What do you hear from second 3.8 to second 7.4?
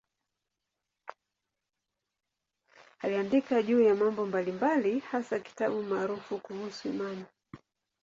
ya mambo mbalimbali, hasa kitabu maarufu kuhusu imani.